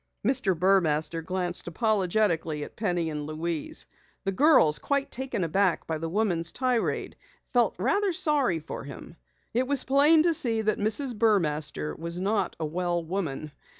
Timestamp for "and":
3.11-3.27